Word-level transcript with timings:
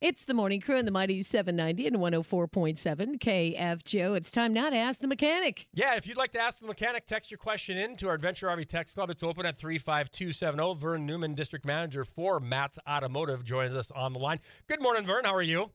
It's 0.00 0.26
the 0.26 0.34
morning 0.34 0.60
crew 0.60 0.78
in 0.78 0.84
the 0.84 0.92
mighty 0.92 1.22
790 1.22 1.88
and 1.88 1.96
104.7 1.96 3.18
KFGO. 3.18 4.16
It's 4.16 4.30
time 4.30 4.52
now 4.52 4.70
to 4.70 4.76
ask 4.76 5.00
the 5.00 5.08
mechanic. 5.08 5.66
Yeah, 5.74 5.96
if 5.96 6.06
you'd 6.06 6.16
like 6.16 6.30
to 6.32 6.38
ask 6.38 6.60
the 6.60 6.68
mechanic, 6.68 7.04
text 7.04 7.32
your 7.32 7.38
question 7.38 7.76
in 7.76 7.96
to 7.96 8.08
our 8.08 8.14
Adventure 8.14 8.46
RV 8.46 8.68
Text 8.68 8.94
Club. 8.94 9.10
It's 9.10 9.24
open 9.24 9.44
at 9.44 9.58
35270. 9.58 10.80
Vern 10.80 11.04
Newman, 11.04 11.34
District 11.34 11.66
Manager 11.66 12.04
for 12.04 12.38
Matt's 12.38 12.78
Automotive, 12.88 13.42
joins 13.42 13.74
us 13.74 13.90
on 13.90 14.12
the 14.12 14.20
line. 14.20 14.38
Good 14.68 14.80
morning, 14.80 15.02
Vern. 15.02 15.24
How 15.24 15.34
are 15.34 15.42
you? 15.42 15.72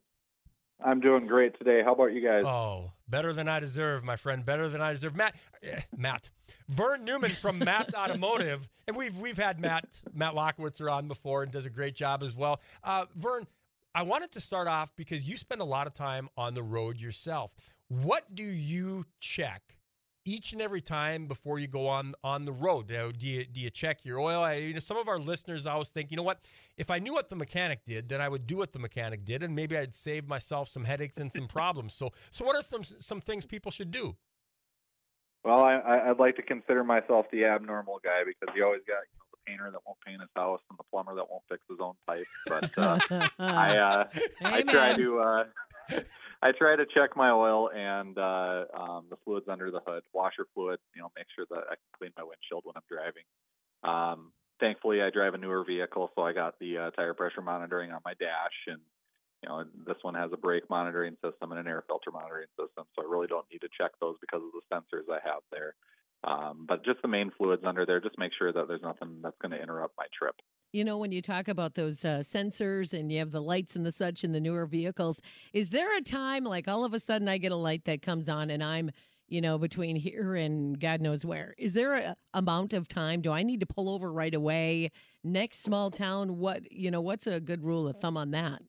I'm 0.82 1.02
doing 1.02 1.28
great 1.28 1.58
today. 1.58 1.82
How 1.84 1.92
about 1.92 2.14
you 2.14 2.26
guys? 2.26 2.46
Oh, 2.46 2.94
better 3.10 3.34
than 3.34 3.50
I 3.50 3.60
deserve, 3.60 4.06
my 4.06 4.16
friend. 4.16 4.46
Better 4.46 4.70
than 4.70 4.80
I 4.80 4.94
deserve. 4.94 5.18
Matt, 5.18 5.36
eh, 5.62 5.82
Matt, 5.98 6.30
Vern 6.70 7.04
Newman 7.04 7.32
from 7.32 7.60
Matt's 7.66 7.94
Automotive, 7.94 8.70
and 8.88 8.96
we've 8.96 9.18
we've 9.18 9.38
had 9.38 9.60
Matt 9.60 10.02
Matt 10.14 10.34
Lockowitzer 10.34 10.90
on 10.90 11.10
before 11.10 11.44
and 11.44 11.52
does 11.52 11.66
a 11.66 11.70
great 11.70 11.94
job 11.94 12.24
as 12.24 12.38
well. 12.38 12.62
Uh, 12.86 13.06
Vern, 13.16 13.48
I 13.96 14.02
wanted 14.02 14.32
to 14.32 14.40
start 14.40 14.68
off 14.68 14.92
because 14.96 15.30
you 15.30 15.38
spend 15.38 15.62
a 15.62 15.66
lot 15.66 15.88
of 15.88 15.94
time 15.94 16.30
on 16.36 16.54
the 16.54 16.64
road 16.64 17.00
yourself. 17.00 17.54
What 17.88 18.34
do 18.34 18.44
you 18.44 19.06
check 19.20 19.78
each 20.26 20.54
and 20.54 20.62
every 20.62 20.82
time 20.82 21.28
before 21.28 21.60
you 21.60 21.68
go 21.68 21.88
on 21.88 22.14
on 22.24 22.46
the 22.46 22.52
road? 22.52 22.88
Do 22.88 23.28
you, 23.28 23.46
do 23.46 23.60
you 23.60 23.70
check 23.70 24.04
your 24.04 24.20
oil? 24.20 24.42
I, 24.42 24.54
you 24.56 24.74
know, 24.74 24.80
some 24.80 24.98
of 24.98 25.08
our 25.08 25.20
listeners 25.20 25.68
always 25.68 25.90
think, 25.90 26.10
you 26.10 26.18
know 26.18 26.24
what? 26.24 26.40
If 26.76 26.90
I 26.90 27.00
knew 27.00 27.14
what 27.14 27.30
the 27.30 27.36
mechanic 27.36 27.86
did, 27.86 28.10
then 28.10 28.20
I 28.20 28.30
would 28.30 28.48
do 28.48 28.58
what 28.58 28.74
the 28.74 28.80
mechanic 28.80 29.26
did, 29.26 29.44
and 29.44 29.56
maybe 29.56 29.78
I'd 29.78 29.94
save 29.94 30.28
myself 30.28 30.70
some 30.70 30.86
headaches 30.86 31.18
and 31.18 31.32
some 31.32 31.48
problems. 31.48 31.94
So, 31.94 32.12
so 32.32 32.46
what 32.46 32.56
are 32.56 32.64
some 32.64 32.84
some 32.84 33.22
things 33.22 33.46
people 33.46 33.72
should 33.72 33.92
do? 33.92 34.16
Well, 35.44 35.60
I, 35.60 36.10
I'd 36.10 36.20
like 36.20 36.38
to 36.38 36.42
consider 36.42 36.84
myself 36.84 37.26
the 37.32 37.46
abnormal 37.46 38.00
guy 38.04 38.24
because 38.26 38.56
you 38.56 38.64
always 38.66 38.82
got 38.88 39.04
painter 39.46 39.70
that 39.72 39.82
won't 39.86 40.00
paint 40.06 40.22
his 40.22 40.30
house 40.36 40.62
and 40.70 40.78
the 40.78 40.84
plumber 40.92 41.16
that 41.16 41.30
won't 41.30 41.44
fix 41.50 41.62
his 41.70 41.80
own 41.80 41.94
pipe. 42.08 42.26
But 42.48 42.78
uh, 42.78 43.28
I 43.40 43.78
uh, 43.78 44.04
I 44.44 44.62
try 44.62 44.94
to 44.94 45.20
uh, 45.20 45.44
I 46.42 46.52
try 46.52 46.76
to 46.76 46.86
check 46.86 47.16
my 47.16 47.32
oil 47.32 47.70
and 47.70 48.18
uh, 48.18 48.66
um, 48.78 49.06
the 49.10 49.18
fluids 49.24 49.48
under 49.50 49.72
the 49.72 49.82
hood, 49.86 50.04
washer 50.14 50.46
fluid. 50.54 50.80
You 50.96 51.02
know, 51.02 51.12
make 51.16 51.28
sure 51.36 51.46
that 51.50 51.64
I 51.70 51.76
can 51.76 51.90
clean 51.98 52.12
my 52.18 52.24
windshield 52.24 52.64
when 52.66 52.76
I'm 52.76 52.88
driving. 52.90 53.24
Um, 53.84 54.32
thankfully, 54.60 55.02
I 55.02 55.10
drive 55.10 55.34
a 55.34 55.38
newer 55.38 55.64
vehicle, 55.66 56.12
so 56.16 56.22
I 56.24 56.34
got 56.34 56.56
the 56.60 56.78
uh, 56.78 56.92
tire 56.92 57.14
pressure 57.14 57.42
monitoring 57.42 57.92
on 57.92 58.02
my 58.06 58.14
dash, 58.14 58.58
and 58.68 58.80
you 59.44 59.50
know, 59.50 59.66
this 59.86 59.98
one 60.04 60.16
has 60.16 60.32
a 60.32 60.38
brake 60.38 60.70
monitoring 60.70 61.18
system 61.24 61.52
and 61.52 61.60
an 61.60 61.68
air 61.68 61.84
filter 61.88 62.12
monitoring 62.12 62.48
system, 62.58 62.86
so 62.96 63.04
I 63.04 63.12
really 63.12 63.28
don't 63.28 63.46
need 63.52 63.60
to 63.60 63.70
check 63.78 63.92
those 64.00 64.16
because 64.22 64.42
of 64.42 64.56
the 64.56 64.64
sensors 64.72 65.12
I 65.12 65.20
have 65.28 65.44
there. 65.52 65.76
Um, 66.24 66.66
but 66.68 66.86
just 66.86 67.02
the 67.02 67.08
main 67.08 67.32
fluids 67.38 67.64
under 67.66 67.86
there, 67.86 68.00
just 68.00 68.18
make 68.18 68.32
sure 68.38 68.54
that 68.54 68.68
there's 68.68 68.82
nothing 68.82 69.20
that's 69.22 69.36
going 69.42 69.52
to 69.52 69.62
interrupt 69.62 69.96
my 69.98 70.06
trip. 70.18 70.36
You 70.72 70.84
know, 70.84 70.98
when 70.98 71.12
you 71.12 71.22
talk 71.22 71.48
about 71.48 71.76
those 71.76 72.04
uh, 72.04 72.24
sensors 72.24 72.98
and 72.98 73.12
you 73.12 73.20
have 73.20 73.32
the 73.32 73.42
lights 73.42 73.76
and 73.76 73.86
the 73.86 73.92
such 73.92 74.24
in 74.24 74.32
the 74.32 74.40
newer 74.40 74.66
vehicles, 74.66 75.22
is 75.54 75.70
there 75.70 75.96
a 75.96 76.02
time 76.02 76.46
like 76.46 76.68
all 76.68 76.84
of 76.86 76.94
a 76.94 77.00
sudden 77.00 77.28
I 77.28 77.38
get 77.38 77.52
a 77.52 77.58
light 77.58 77.86
that 77.86 78.02
comes 78.02 78.30
on 78.30 78.50
and 78.50 78.64
I'm, 78.64 78.90
you 79.28 79.42
know, 79.42 79.58
between 79.58 79.96
here 79.96 80.34
and 80.34 80.80
God 80.80 81.02
knows 81.02 81.26
where? 81.26 81.54
Is 81.58 81.74
there 81.74 81.94
a 81.94 82.16
amount 82.34 82.74
of 82.74 82.88
time? 82.88 83.22
Do 83.22 83.32
I 83.32 83.44
need 83.44 83.60
to 83.60 83.66
pull 83.66 83.90
over 83.90 84.12
right 84.12 84.34
away? 84.34 84.92
Next 85.24 85.62
small 85.62 85.92
town, 85.92 86.38
what, 86.38 86.72
you 86.72 86.90
know, 86.90 87.02
what's 87.02 87.28
a 87.28 87.40
good 87.40 87.64
rule 87.64 87.88
of 87.88 87.98
thumb 87.98 88.18
on 88.18 88.32
that? 88.32 88.62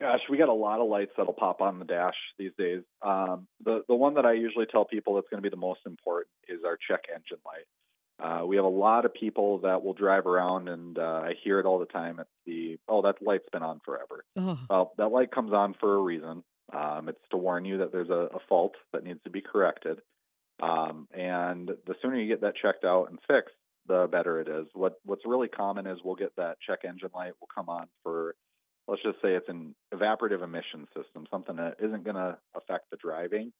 Gosh, 0.00 0.20
we 0.28 0.36
got 0.36 0.50
a 0.50 0.54
lot 0.54 0.80
of 0.80 0.88
lights 0.88 1.12
that'll 1.16 1.32
pop 1.32 1.62
on 1.62 1.78
the 1.78 1.84
dash 1.86 2.16
these 2.38 2.52
days. 2.58 2.82
Um, 3.02 3.46
the 3.64 3.82
the 3.88 3.94
one 3.94 4.14
that 4.14 4.26
I 4.26 4.32
usually 4.32 4.66
tell 4.66 4.84
people 4.84 5.14
that's 5.14 5.28
going 5.30 5.42
to 5.42 5.48
be 5.48 5.54
the 5.54 5.60
most 5.60 5.80
important 5.86 6.34
is 6.48 6.60
our 6.66 6.76
check 6.88 7.04
engine 7.14 7.38
light. 7.46 7.66
Uh, 8.18 8.46
we 8.46 8.56
have 8.56 8.64
a 8.64 8.68
lot 8.68 9.04
of 9.04 9.12
people 9.12 9.58
that 9.58 9.82
will 9.82 9.92
drive 9.92 10.26
around, 10.26 10.68
and 10.68 10.98
uh, 10.98 11.22
I 11.24 11.34
hear 11.42 11.60
it 11.60 11.66
all 11.66 11.78
the 11.78 11.86
time. 11.86 12.18
It's 12.20 12.30
the 12.46 12.78
oh, 12.88 13.02
that 13.02 13.22
light's 13.22 13.48
been 13.52 13.62
on 13.62 13.80
forever. 13.84 14.24
Oh. 14.36 14.58
Well, 14.68 14.92
that 14.98 15.08
light 15.08 15.30
comes 15.30 15.52
on 15.52 15.74
for 15.80 15.96
a 15.96 16.02
reason. 16.02 16.42
Um, 16.72 17.08
it's 17.08 17.18
to 17.30 17.36
warn 17.36 17.64
you 17.64 17.78
that 17.78 17.92
there's 17.92 18.10
a, 18.10 18.28
a 18.34 18.38
fault 18.48 18.74
that 18.92 19.04
needs 19.04 19.20
to 19.24 19.30
be 19.30 19.40
corrected. 19.40 20.00
Um, 20.62 21.06
and 21.12 21.68
the 21.68 21.94
sooner 22.00 22.16
you 22.16 22.28
get 22.28 22.40
that 22.40 22.56
checked 22.56 22.84
out 22.84 23.08
and 23.10 23.18
fixed, 23.28 23.54
the 23.86 24.08
better 24.10 24.40
it 24.40 24.48
is. 24.48 24.66
What 24.72 24.94
what's 25.04 25.26
really 25.26 25.48
common 25.48 25.86
is 25.86 25.98
we'll 26.02 26.16
get 26.16 26.34
that 26.36 26.56
check 26.66 26.80
engine 26.84 27.10
light 27.14 27.32
will 27.40 27.48
come 27.54 27.68
on 27.68 27.86
for 28.02 28.34
let's 28.88 29.02
just 29.02 29.20
say 29.22 29.34
it's 29.34 29.48
an 29.48 29.74
evaporative 29.92 30.42
emission 30.42 30.86
system, 30.96 31.26
something 31.30 31.56
that 31.56 31.76
isn't 31.80 32.04
going 32.04 32.16
to 32.16 32.38
affect 32.54 32.90
the 32.90 32.96
driving. 32.96 33.52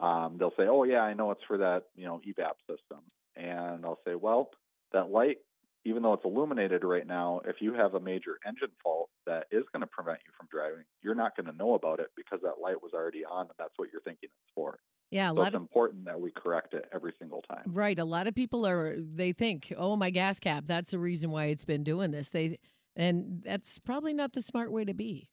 Um, 0.00 0.36
they'll 0.38 0.52
say, 0.56 0.66
"Oh 0.68 0.84
yeah, 0.84 1.00
I 1.00 1.14
know 1.14 1.30
it's 1.30 1.44
for 1.46 1.58
that 1.58 1.84
you 1.94 2.04
know 2.04 2.20
evap 2.26 2.56
system," 2.68 3.00
and 3.34 3.84
I'll 3.84 4.00
say, 4.06 4.14
"Well, 4.14 4.50
that 4.92 5.10
light, 5.10 5.38
even 5.84 6.02
though 6.02 6.12
it's 6.12 6.24
illuminated 6.24 6.84
right 6.84 7.06
now, 7.06 7.40
if 7.46 7.56
you 7.60 7.72
have 7.72 7.94
a 7.94 8.00
major 8.00 8.38
engine 8.46 8.72
fault 8.82 9.08
that 9.26 9.46
is 9.50 9.64
going 9.72 9.80
to 9.80 9.86
prevent 9.86 10.18
you 10.26 10.32
from 10.36 10.48
driving, 10.50 10.84
you're 11.02 11.14
not 11.14 11.34
going 11.36 11.46
to 11.46 11.56
know 11.56 11.74
about 11.74 12.00
it 12.00 12.08
because 12.14 12.40
that 12.42 12.60
light 12.60 12.82
was 12.82 12.92
already 12.92 13.24
on, 13.24 13.42
and 13.46 13.54
that's 13.58 13.72
what 13.76 13.88
you're 13.90 14.02
thinking 14.02 14.28
it's 14.30 14.52
for." 14.54 14.78
Yeah, 15.10 15.30
a 15.30 15.34
so 15.34 15.40
lot 15.40 15.48
it's 15.48 15.54
of 15.54 15.62
important 15.62 16.04
that 16.06 16.20
we 16.20 16.30
correct 16.32 16.74
it 16.74 16.84
every 16.92 17.12
single 17.18 17.42
time. 17.42 17.72
right. 17.72 17.98
A 17.98 18.04
lot 18.04 18.26
of 18.26 18.34
people 18.34 18.66
are 18.66 18.96
they 18.98 19.32
think, 19.32 19.72
oh, 19.76 19.96
my 19.96 20.10
gas 20.10 20.40
cap. 20.40 20.64
That's 20.66 20.90
the 20.90 20.98
reason 20.98 21.30
why 21.30 21.46
it's 21.46 21.64
been 21.64 21.84
doing 21.84 22.10
this. 22.10 22.30
They 22.30 22.58
and 22.96 23.42
that's 23.44 23.78
probably 23.78 24.14
not 24.14 24.32
the 24.32 24.42
smart 24.42 24.72
way 24.72 24.84
to 24.84 24.94
be. 24.94 25.28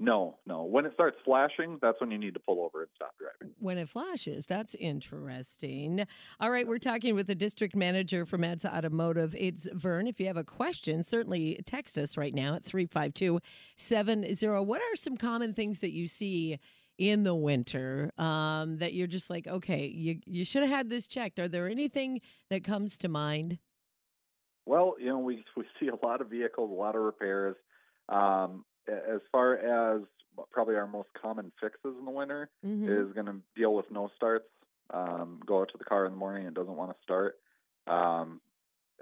No, 0.00 0.38
no. 0.46 0.62
When 0.62 0.86
it 0.86 0.92
starts 0.94 1.16
flashing, 1.24 1.78
that's 1.82 2.00
when 2.00 2.12
you 2.12 2.18
need 2.18 2.34
to 2.34 2.40
pull 2.40 2.62
over 2.62 2.82
and 2.82 2.90
stop 2.94 3.14
driving. 3.18 3.52
When 3.58 3.78
it 3.78 3.88
flashes, 3.88 4.46
that's 4.46 4.76
interesting. 4.76 6.06
All 6.38 6.52
right, 6.52 6.68
we're 6.68 6.78
talking 6.78 7.16
with 7.16 7.26
the 7.26 7.34
district 7.34 7.74
manager 7.74 8.24
from 8.24 8.42
Matt's 8.42 8.64
Automotive. 8.64 9.34
It's 9.36 9.68
Vern. 9.72 10.06
If 10.06 10.20
you 10.20 10.28
have 10.28 10.36
a 10.36 10.44
question, 10.44 11.02
certainly 11.02 11.60
text 11.66 11.98
us 11.98 12.16
right 12.16 12.32
now 12.32 12.54
at 12.54 12.64
35270. 12.64 14.64
What 14.64 14.80
are 14.80 14.96
some 14.96 15.16
common 15.16 15.52
things 15.52 15.80
that 15.80 15.92
you 15.92 16.06
see 16.06 16.60
in 16.98 17.24
the 17.24 17.34
winter 17.34 18.12
um, 18.18 18.78
that 18.78 18.94
you're 18.94 19.08
just 19.08 19.30
like, 19.30 19.48
okay, 19.48 19.86
you, 19.86 20.20
you 20.26 20.44
should 20.44 20.62
have 20.62 20.70
had 20.70 20.90
this 20.90 21.08
checked? 21.08 21.40
Are 21.40 21.48
there 21.48 21.68
anything 21.68 22.20
that 22.50 22.62
comes 22.62 22.98
to 22.98 23.08
mind? 23.08 23.58
Well, 24.68 24.96
you 25.00 25.06
know, 25.06 25.18
we 25.18 25.44
we 25.56 25.64
see 25.80 25.88
a 25.88 26.06
lot 26.06 26.20
of 26.20 26.28
vehicles, 26.28 26.70
a 26.70 26.74
lot 26.74 26.94
of 26.94 27.02
repairs. 27.02 27.56
Um, 28.08 28.64
as 28.86 29.20
far 29.32 29.54
as 29.56 30.02
probably 30.50 30.76
our 30.76 30.86
most 30.86 31.08
common 31.20 31.52
fixes 31.60 31.96
in 31.98 32.04
the 32.04 32.10
winter 32.10 32.50
Mhm. 32.64 33.08
is 33.08 33.12
going 33.12 33.26
to 33.26 33.42
deal 33.56 33.74
with 33.74 33.90
no 33.90 34.08
starts. 34.16 34.48
Um, 34.90 35.40
go 35.46 35.60
out 35.60 35.68
to 35.72 35.78
the 35.78 35.84
car 35.84 36.06
in 36.06 36.12
the 36.12 36.18
morning 36.18 36.46
and 36.46 36.54
doesn't 36.56 36.76
want 36.76 36.96
to 36.96 37.02
start. 37.02 37.36
Um, 37.86 38.40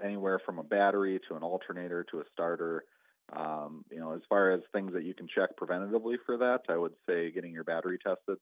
anywhere 0.01 0.39
from 0.45 0.59
a 0.59 0.63
battery 0.63 1.19
to 1.27 1.35
an 1.35 1.43
alternator 1.43 2.03
to 2.05 2.19
a 2.21 2.23
starter. 2.33 2.85
Um, 3.33 3.85
you 3.91 3.99
know, 3.99 4.13
as 4.13 4.21
far 4.29 4.51
as 4.51 4.61
things 4.71 4.93
that 4.93 5.03
you 5.03 5.13
can 5.13 5.27
check 5.27 5.57
preventatively 5.57 6.17
for 6.25 6.37
that, 6.37 6.63
I 6.69 6.77
would 6.77 6.95
say 7.07 7.31
getting 7.31 7.53
your 7.53 7.63
battery 7.65 7.97
tested. 7.99 8.39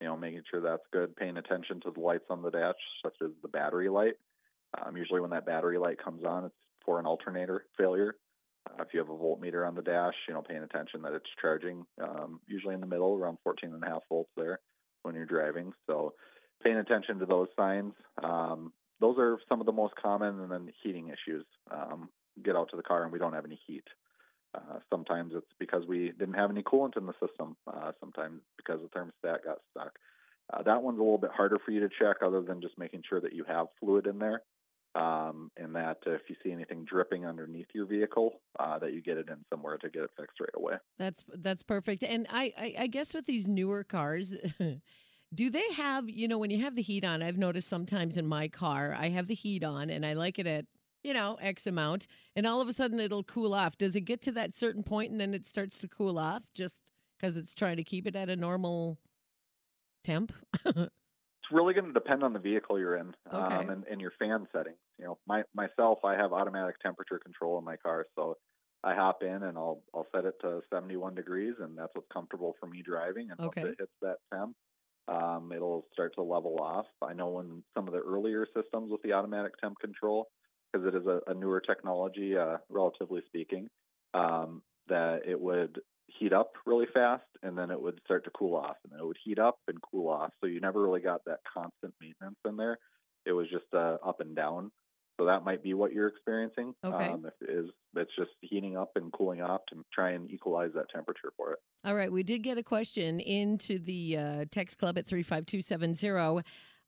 You 0.00 0.08
know, 0.08 0.16
making 0.16 0.42
sure 0.50 0.60
that's 0.60 0.86
good. 0.92 1.16
Paying 1.16 1.36
attention 1.38 1.80
to 1.82 1.90
the 1.92 2.00
lights 2.00 2.26
on 2.30 2.42
the 2.42 2.50
dash, 2.50 2.76
such 3.02 3.16
as 3.22 3.30
the 3.42 3.48
battery 3.48 3.88
light. 3.88 4.16
Um, 4.80 4.96
usually, 4.96 5.20
when 5.20 5.30
that 5.30 5.46
battery 5.46 5.78
light 5.78 6.02
comes 6.02 6.24
on, 6.24 6.46
it's 6.46 6.54
for 6.84 6.98
an 6.98 7.06
alternator 7.06 7.64
failure. 7.76 8.16
Uh, 8.68 8.82
if 8.82 8.88
you 8.92 9.00
have 9.00 9.08
a 9.08 9.12
voltmeter 9.12 9.66
on 9.66 9.74
the 9.74 9.82
dash, 9.82 10.14
you 10.28 10.34
know, 10.34 10.42
paying 10.42 10.62
attention 10.62 11.02
that 11.02 11.12
it's 11.12 11.28
charging, 11.40 11.84
um, 12.02 12.40
usually 12.46 12.74
in 12.74 12.80
the 12.80 12.86
middle, 12.86 13.16
around 13.16 13.38
14 13.42 13.72
and 13.72 13.82
a 13.82 13.86
half 13.86 14.02
volts 14.08 14.30
there 14.36 14.60
when 15.02 15.14
you're 15.14 15.26
driving. 15.26 15.72
So, 15.86 16.14
paying 16.62 16.76
attention 16.76 17.18
to 17.18 17.26
those 17.26 17.48
signs. 17.56 17.92
Um, 18.22 18.72
those 19.00 19.18
are 19.18 19.38
some 19.48 19.58
of 19.58 19.66
the 19.66 19.72
most 19.72 19.94
common, 19.96 20.40
and 20.40 20.50
then 20.50 20.72
heating 20.82 21.08
issues. 21.08 21.44
Um, 21.70 22.08
get 22.42 22.56
out 22.56 22.70
to 22.70 22.76
the 22.76 22.82
car 22.82 23.02
and 23.02 23.12
we 23.12 23.18
don't 23.18 23.32
have 23.32 23.44
any 23.44 23.60
heat. 23.66 23.84
Uh, 24.54 24.78
sometimes 24.90 25.32
it's 25.34 25.50
because 25.58 25.84
we 25.86 26.12
didn't 26.18 26.34
have 26.34 26.50
any 26.50 26.62
coolant 26.62 26.96
in 26.96 27.06
the 27.06 27.14
system. 27.14 27.56
Uh, 27.66 27.92
sometimes 28.00 28.40
because 28.56 28.80
the 28.80 28.88
thermostat 28.98 29.44
got 29.44 29.58
stuck. 29.70 29.98
Uh, 30.52 30.62
that 30.62 30.82
one's 30.82 30.98
a 30.98 31.02
little 31.02 31.18
bit 31.18 31.30
harder 31.34 31.58
for 31.64 31.70
you 31.70 31.80
to 31.80 31.88
check, 31.88 32.16
other 32.24 32.42
than 32.42 32.60
just 32.60 32.78
making 32.78 33.02
sure 33.08 33.20
that 33.20 33.32
you 33.32 33.44
have 33.44 33.66
fluid 33.80 34.06
in 34.06 34.18
there 34.18 34.42
um, 34.94 35.50
and 35.56 35.74
that 35.74 35.98
if 36.06 36.22
you 36.28 36.36
see 36.44 36.52
anything 36.52 36.84
dripping 36.84 37.26
underneath 37.26 37.68
your 37.74 37.86
vehicle, 37.86 38.40
uh, 38.60 38.78
that 38.78 38.92
you 38.92 39.00
get 39.00 39.16
it 39.16 39.28
in 39.28 39.38
somewhere 39.50 39.78
to 39.78 39.88
get 39.88 40.02
it 40.02 40.10
fixed 40.18 40.38
right 40.40 40.50
away. 40.54 40.74
That's 40.98 41.24
that's 41.34 41.62
perfect. 41.62 42.02
And 42.02 42.26
I, 42.30 42.52
I, 42.58 42.74
I 42.80 42.86
guess 42.88 43.14
with 43.14 43.24
these 43.24 43.48
newer 43.48 43.84
cars, 43.84 44.36
do 45.34 45.50
they 45.50 45.72
have 45.76 46.10
you 46.10 46.28
know 46.28 46.38
when 46.38 46.50
you 46.50 46.62
have 46.62 46.76
the 46.76 46.82
heat 46.82 47.04
on? 47.04 47.22
I've 47.22 47.38
noticed 47.38 47.68
sometimes 47.68 48.16
in 48.16 48.26
my 48.26 48.48
car 48.48 48.94
I 48.98 49.08
have 49.08 49.28
the 49.28 49.34
heat 49.34 49.64
on 49.64 49.88
and 49.88 50.04
I 50.04 50.12
like 50.12 50.38
it 50.38 50.46
at 50.46 50.66
you 51.02 51.14
know 51.14 51.38
X 51.40 51.66
amount, 51.66 52.06
and 52.36 52.46
all 52.46 52.60
of 52.60 52.68
a 52.68 52.72
sudden 52.72 53.00
it'll 53.00 53.24
cool 53.24 53.54
off. 53.54 53.78
Does 53.78 53.96
it 53.96 54.02
get 54.02 54.20
to 54.22 54.32
that 54.32 54.52
certain 54.52 54.82
point 54.82 55.10
and 55.10 55.20
then 55.20 55.32
it 55.32 55.46
starts 55.46 55.78
to 55.78 55.88
cool 55.88 56.18
off 56.18 56.42
just 56.54 56.82
because 57.18 57.38
it's 57.38 57.54
trying 57.54 57.78
to 57.78 57.84
keep 57.84 58.06
it 58.06 58.14
at 58.14 58.28
a 58.28 58.36
normal 58.36 58.98
temp? 60.04 60.32
Really 61.52 61.74
going 61.74 61.86
to 61.86 61.92
depend 61.92 62.22
on 62.22 62.32
the 62.32 62.38
vehicle 62.38 62.78
you're 62.78 62.96
in 62.96 63.14
Okay. 63.32 63.66
um, 63.66 63.68
and, 63.68 63.84
and 63.84 64.00
your 64.00 64.12
fan 64.18 64.46
settings. 64.52 64.78
You 64.98 65.04
know, 65.06 65.18
my 65.26 65.42
myself, 65.54 65.98
I 66.04 66.14
have 66.16 66.32
automatic 66.32 66.78
temperature 66.80 67.18
control 67.18 67.58
in 67.58 67.64
my 67.64 67.76
car, 67.76 68.06
so 68.16 68.38
I 68.84 68.94
hop 68.94 69.22
in 69.22 69.42
and 69.42 69.58
I'll 69.58 69.82
I'll 69.92 70.06
set 70.14 70.24
it 70.24 70.34
to 70.42 70.62
71 70.72 71.14
degrees, 71.14 71.54
and 71.58 71.76
that's 71.76 71.94
what's 71.94 72.06
comfortable 72.12 72.54
for 72.60 72.66
me 72.68 72.82
driving. 72.82 73.30
And 73.30 73.38
Okay. 73.38 73.58
once 73.58 73.58
it 73.64 73.74
hits 73.78 73.92
that 74.02 74.18
temp, 74.32 74.56
um, 75.08 75.52
it'll 75.52 75.88
start 75.92 76.14
to 76.14 76.22
level 76.22 76.58
off. 76.60 76.86
I 77.02 77.12
know 77.12 77.40
in 77.40 77.64
some 77.76 77.88
of 77.88 77.92
the 77.92 78.00
earlier 78.00 78.46
systems 78.56 78.90
with 78.92 79.02
the 79.02 79.12
automatic 79.12 79.52
temp 79.60 79.78
control, 79.80 80.28
because 80.72 80.86
it 80.86 80.94
is 80.94 81.06
a, 81.06 81.20
a 81.26 81.34
newer 81.34 81.60
technology, 81.60 82.36
uh, 82.36 82.58
relatively 82.70 83.22
speaking, 83.26 83.68
um, 84.14 84.62
that 84.86 85.26
it 85.26 85.40
would 85.40 85.80
heat 86.18 86.32
up 86.32 86.52
really 86.66 86.86
fast 86.92 87.24
and 87.42 87.56
then 87.56 87.70
it 87.70 87.80
would 87.80 88.00
start 88.04 88.24
to 88.24 88.30
cool 88.30 88.56
off 88.56 88.76
and 88.84 88.92
then 88.92 89.00
it 89.00 89.06
would 89.06 89.18
heat 89.24 89.38
up 89.38 89.58
and 89.68 89.78
cool 89.82 90.08
off. 90.08 90.30
So 90.40 90.46
you 90.46 90.60
never 90.60 90.82
really 90.82 91.00
got 91.00 91.24
that 91.26 91.40
constant 91.52 91.94
maintenance 92.00 92.38
in 92.46 92.56
there. 92.56 92.78
It 93.24 93.32
was 93.32 93.48
just 93.50 93.66
uh, 93.74 93.98
up 94.04 94.20
and 94.20 94.34
down. 94.34 94.70
So 95.18 95.26
that 95.26 95.44
might 95.44 95.62
be 95.62 95.74
what 95.74 95.92
you're 95.92 96.08
experiencing. 96.08 96.74
Okay. 96.84 97.08
Um, 97.08 97.26
if 97.26 97.34
it 97.48 97.52
is 97.52 97.70
it's 97.94 98.10
just 98.16 98.30
heating 98.40 98.76
up 98.76 98.92
and 98.96 99.12
cooling 99.12 99.42
off 99.42 99.60
to 99.68 99.84
try 99.92 100.12
and 100.12 100.30
equalize 100.30 100.70
that 100.74 100.86
temperature 100.92 101.32
for 101.36 101.52
it. 101.52 101.58
All 101.84 101.94
right, 101.94 102.10
we 102.10 102.22
did 102.22 102.42
get 102.42 102.58
a 102.58 102.62
question 102.62 103.20
into 103.20 103.78
the 103.78 104.16
uh, 104.16 104.44
text 104.50 104.78
club 104.78 104.96
at 104.96 105.06
three 105.06 105.22
five 105.22 105.46
two 105.46 105.60
seven 105.60 105.94
zero. 105.94 106.40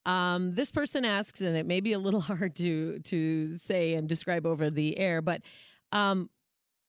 Um, 0.07 0.53
this 0.53 0.71
person 0.71 1.05
asks, 1.05 1.41
and 1.41 1.57
it 1.57 1.67
may 1.67 1.81
be 1.81 1.93
a 1.93 1.99
little 1.99 2.21
hard 2.23 2.57
to 2.57 2.99
to 3.01 3.57
say 3.57 3.95
and 3.95 4.09
describe 4.09 4.47
over 4.47 4.71
the 4.71 4.99
air, 4.99 5.21
but 5.21 5.43
um, 5.93 6.31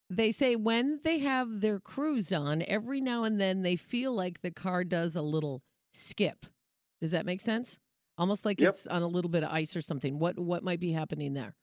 they 0.08 0.30
say 0.30 0.56
when 0.56 1.00
they 1.04 1.18
have 1.18 1.60
their 1.60 1.80
cruise 1.80 2.32
on, 2.32 2.62
every 2.66 3.00
now 3.00 3.24
and 3.24 3.40
then 3.40 3.62
they 3.62 3.76
feel 3.76 4.14
like 4.14 4.40
the 4.42 4.50
car 4.50 4.84
does 4.84 5.16
a 5.16 5.22
little 5.22 5.62
skip. 5.92 6.46
Does 7.00 7.10
that 7.10 7.26
make 7.26 7.40
sense? 7.40 7.78
Almost 8.18 8.44
like 8.44 8.60
Yep. 8.60 8.68
it's 8.70 8.86
on 8.86 9.02
a 9.02 9.08
little 9.08 9.30
bit 9.30 9.42
of 9.44 9.50
ice 9.50 9.76
or 9.76 9.82
something. 9.82 10.18
What 10.18 10.38
what 10.38 10.62
might 10.64 10.80
be 10.80 10.92
happening 10.92 11.34
there? 11.34 11.54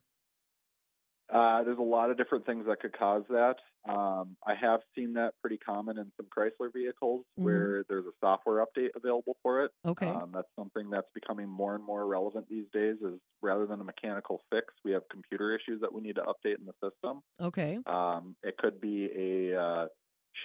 Uh, 1.34 1.64
there's 1.64 1.80
a 1.80 1.82
lot 1.82 2.12
of 2.12 2.18
different 2.18 2.46
things 2.46 2.66
that 2.68 2.80
could 2.80 2.98
cause 2.98 3.24
that. 3.30 3.56
Um, 3.90 4.38
I 4.46 4.54
have 4.54 4.82
seen 4.96 5.14
that 5.14 5.34
pretty 5.42 5.58
common 5.58 5.98
in 5.98 6.12
some 6.16 6.28
Chrysler 6.28 6.72
vehicles 6.72 7.26
Mhm. 7.38 7.44
where 7.44 7.84
there's 7.90 8.06
a 8.06 8.12
software 8.22 8.64
update 8.64 8.90
available 8.96 9.36
for 9.42 9.66
it. 9.66 9.72
Okay. 9.84 10.08
Um, 10.10 10.32
that's 10.32 10.48
something 10.56 10.90
that's 10.92 11.10
becoming 11.16 11.50
more 11.50 11.74
and 11.76 11.84
more 11.84 12.06
relevant 12.06 12.48
these 12.50 12.68
days. 12.72 12.98
Is 13.02 13.20
rather 13.42 13.66
than 13.66 13.82
a 13.82 13.84
mechanical 13.84 14.42
fix, 14.52 14.68
we 14.86 14.92
have 14.92 15.02
computer 15.10 15.56
issues 15.56 15.82
that 15.82 15.92
we 15.92 16.02
need 16.02 16.16
to 16.16 16.24
update 16.24 16.60
in 16.60 16.66
the 16.66 16.74
system. 16.88 17.22
okay. 17.42 17.80
Um, 17.88 18.36
it 18.44 18.58
could 18.58 18.80
be 18.80 19.10
a 19.52 19.60
uh, 19.60 19.88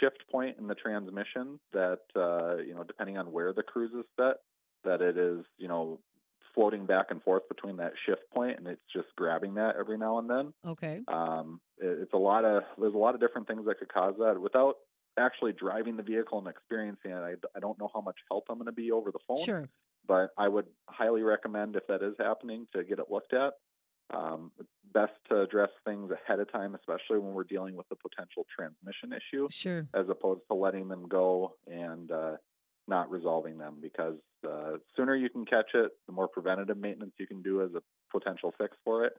shift 0.00 0.24
point 0.30 0.58
in 0.58 0.66
the 0.66 0.74
transmission 0.74 1.60
that 1.72 2.00
uh, 2.16 2.56
you 2.56 2.74
know, 2.74 2.82
depending 2.84 3.18
on 3.18 3.30
where 3.30 3.52
the 3.52 3.62
cruise 3.62 3.92
is 3.94 4.06
set, 4.18 4.36
that 4.84 5.02
it 5.02 5.18
is 5.18 5.44
you 5.58 5.68
know 5.68 6.00
floating 6.58 6.86
back 6.86 7.06
and 7.10 7.22
forth 7.22 7.44
between 7.48 7.76
that 7.76 7.92
shift 8.04 8.22
point, 8.34 8.58
and 8.58 8.66
it's 8.66 8.82
just 8.92 9.06
grabbing 9.16 9.54
that 9.54 9.76
every 9.78 9.96
now 9.96 10.18
and 10.18 10.28
then. 10.28 10.52
Okay. 10.66 11.02
Um, 11.06 11.60
it, 11.78 12.00
it's 12.02 12.12
a 12.12 12.18
lot 12.18 12.44
of 12.44 12.64
there's 12.76 12.94
a 12.94 12.98
lot 12.98 13.14
of 13.14 13.20
different 13.20 13.46
things 13.46 13.64
that 13.66 13.78
could 13.78 13.92
cause 13.92 14.14
that 14.18 14.40
without 14.40 14.74
actually 15.18 15.52
driving 15.52 15.96
the 15.96 16.02
vehicle 16.02 16.38
and 16.38 16.48
experiencing 16.48 17.12
it. 17.12 17.14
I, 17.14 17.34
I 17.56 17.60
don't 17.60 17.78
know 17.78 17.88
how 17.94 18.00
much 18.00 18.16
help 18.28 18.44
I'm 18.50 18.56
going 18.58 18.66
to 18.66 18.72
be 18.72 18.90
over 18.90 19.12
the 19.12 19.18
phone, 19.28 19.44
Sure. 19.44 19.68
but 20.06 20.30
I 20.36 20.48
would 20.48 20.66
highly 20.88 21.22
recommend 21.22 21.76
if 21.76 21.86
that 21.88 22.02
is 22.02 22.14
happening 22.18 22.66
to 22.74 22.82
get 22.82 22.98
it 22.98 23.06
looked 23.10 23.34
at. 23.34 23.52
Um, 24.12 24.52
best 24.94 25.12
to 25.28 25.42
address 25.42 25.68
things 25.84 26.10
ahead 26.10 26.40
of 26.40 26.50
time, 26.50 26.74
especially 26.74 27.18
when 27.18 27.34
we're 27.34 27.44
dealing 27.44 27.76
with 27.76 27.86
a 27.92 27.96
potential 27.96 28.46
transmission 28.56 29.12
issue, 29.12 29.48
Sure. 29.50 29.86
as 29.94 30.08
opposed 30.08 30.40
to 30.50 30.54
letting 30.56 30.88
them 30.88 31.06
go 31.08 31.56
and 31.66 32.10
uh, 32.10 32.36
not 32.88 33.10
resolving 33.10 33.58
them. 33.58 33.76
Because 33.80 34.14
uh, 34.48 34.78
sooner 34.96 35.14
you 35.16 35.28
can 35.30 35.44
catch 35.44 35.70
it, 35.74 35.92
the 36.06 36.12
more 36.12 36.28
preventative 36.28 36.76
maintenance 36.78 37.12
you 37.18 37.26
can 37.26 37.42
do 37.42 37.62
as 37.62 37.70
a 37.74 37.82
potential 38.16 38.52
fix 38.58 38.76
for 38.84 39.04
it. 39.04 39.12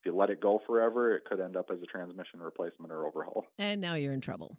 If 0.00 0.06
you 0.06 0.16
let 0.16 0.30
it 0.30 0.40
go 0.40 0.60
forever, 0.66 1.14
it 1.16 1.24
could 1.24 1.40
end 1.40 1.56
up 1.56 1.70
as 1.72 1.78
a 1.82 1.86
transmission 1.86 2.40
replacement 2.40 2.92
or 2.92 3.06
overhaul. 3.06 3.44
And 3.58 3.80
now 3.80 3.94
you're 3.94 4.12
in 4.12 4.20
trouble. 4.20 4.56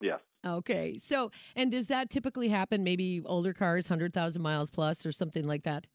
Yes. 0.00 0.20
Okay. 0.46 0.98
So, 0.98 1.30
and 1.56 1.70
does 1.70 1.88
that 1.88 2.10
typically 2.10 2.48
happen? 2.48 2.82
Maybe 2.84 3.22
older 3.24 3.52
cars, 3.52 3.88
100,000 3.88 4.40
miles 4.42 4.70
plus 4.70 5.04
or 5.06 5.12
something 5.12 5.46
like 5.46 5.64
that? 5.64 5.86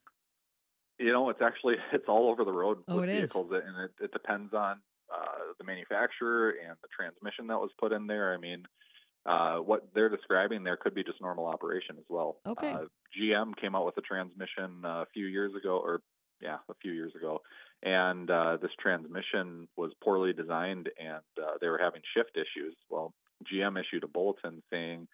You 1.00 1.12
know, 1.12 1.30
it's 1.30 1.42
actually 1.42 1.76
it's 1.94 2.06
all 2.08 2.30
over 2.30 2.44
the 2.46 2.52
road 2.52 2.80
Oh, 2.88 2.98
with 2.98 3.10
it 3.10 3.16
is. 3.16 3.20
vehicles, 3.34 3.52
and 3.52 3.76
it, 3.86 4.04
it 4.06 4.12
depends 4.14 4.54
on 4.54 4.80
uh, 5.14 5.54
the 5.58 5.64
manufacturer 5.66 6.50
and 6.66 6.76
the 6.82 6.88
transmission 6.98 7.48
that 7.48 7.60
was 7.60 7.72
put 7.80 7.92
in 7.92 8.08
there. 8.08 8.34
I 8.34 8.38
mean, 8.38 8.64
uh, 9.25 9.58
what 9.58 9.88
they're 9.94 10.10
describing 10.10 10.64
there 10.64 10.78
could 10.78 10.94
be 10.94 11.04
just 11.04 11.22
normal 11.22 11.46
operation 11.46 11.96
as 11.98 12.06
well. 12.10 12.38
Okay. 12.48 12.72
Uh, 12.72 12.86
GM 13.18 13.56
came 13.56 13.75
out 13.75 13.86
with 13.86 13.98
a 13.98 14.02
transmission 14.02 14.84
uh, 14.84 15.04
a 15.04 15.06
few 15.14 15.28
years 15.28 15.54
ago, 15.56 15.78
or 15.78 16.02
yeah, 16.42 16.58
a 16.70 16.74
few 16.81 16.92
years 16.92 17.14
ago, 17.16 17.42
and 17.84 18.30
uh, 18.30 18.58
this 18.62 18.72
transmission 18.81 19.68
was 19.78 19.92
poorly 20.04 20.34
designed, 20.34 20.90
and 21.00 21.24
uh, 21.42 21.54
they 21.62 21.68
were 21.68 21.80
having 21.81 22.02
shift 22.16 22.31
issues. 22.36 22.75
Well, 22.90 23.14
GM 23.52 23.80
issued 23.80 24.04
a 24.04 24.08
bulletin 24.08 24.62
saying, 24.70 25.08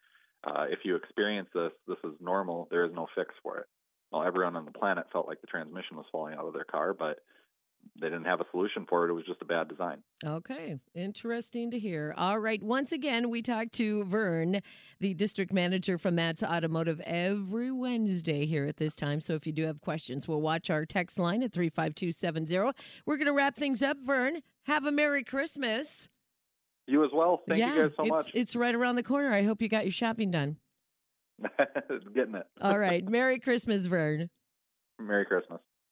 uh, 0.44 0.66
if 0.70 0.80
you 0.84 0.96
experience 0.96 1.50
this, 1.54 1.72
this 1.88 1.98
is 2.04 2.14
normal. 2.22 2.68
There 2.72 2.86
is 2.86 2.94
no 2.94 3.08
fix 3.16 3.34
for 3.44 3.58
it. 3.58 3.66
Well, 4.12 4.24
everyone 4.24 4.56
on 4.56 4.66
the 4.66 4.72
planet 4.72 5.06
felt 5.12 5.28
like 5.28 5.42
the 5.42 5.48
transmission 5.48 5.98
was 5.98 6.06
falling 6.12 6.36
out 6.36 6.46
of 6.46 6.54
their 6.54 6.64
car, 6.64 6.94
but 6.94 7.20
they 8.00 8.08
didn't 8.08 8.26
have 8.26 8.40
a 8.40 8.46
solution 8.52 8.86
for 8.88 9.06
it. 9.06 9.12
It 9.12 9.14
was 9.14 9.26
just 9.26 9.42
a 9.42 9.46
bad 9.46 9.68
design. 9.68 10.02
Okay. 10.26 10.78
Interesting 10.94 11.72
to 11.72 11.80
hear. 11.80 12.14
All 12.18 12.40
right. 12.40 12.62
Once 12.62 12.92
again, 12.92 13.30
we 13.30 13.42
talked 13.42 13.74
to 13.74 14.06
Vern, 14.06 14.62
the 15.00 15.14
district 15.14 15.52
manager 15.52 15.98
from 15.98 16.16
Matt's 16.16 16.44
Automotive, 16.44 17.02
every 17.02 17.72
Wednesday 17.72 18.46
here 18.46 18.66
at 18.66 18.78
this 18.78 18.96
time. 18.96 19.22
So 19.22 19.34
if 19.34 19.46
you 19.46 19.54
do 19.54 19.66
have 19.66 19.82
questions, 19.82 20.28
we'll 20.28 20.42
watch 20.42 20.70
our 20.70 20.86
text 20.86 21.20
line 21.20 21.44
at 21.44 21.52
35270. 21.52 22.78
We're 23.06 23.18
going 23.18 23.28
to 23.28 23.34
wrap 23.34 23.56
things 23.56 23.82
up. 23.82 23.98
Vern, 24.06 24.42
have 24.64 24.86
a 24.86 24.92
Merry 24.92 25.24
Christmas. 25.24 26.10
You 26.88 27.04
as 27.04 27.12
well. 27.14 27.42
Thank 27.48 27.60
yeah, 27.60 27.76
you 27.76 27.82
guys 27.84 27.92
so 27.98 28.04
it's, 28.04 28.10
much. 28.10 28.32
It's 28.34 28.56
right 28.56 28.74
around 28.74 28.96
the 28.96 29.04
corner. 29.04 29.32
I 29.32 29.44
hope 29.44 29.62
you 29.62 29.70
got 29.70 29.86
your 29.86 29.92
shopping 29.92 30.32
done. 30.32 30.58
Getting 32.16 32.36
it. 32.36 32.48
All 32.62 32.80
right. 32.80 33.08
Merry 33.08 33.40
Christmas, 33.40 33.86
Vern. 33.86 34.30
Merry 35.00 35.26
Christmas. 35.26 35.60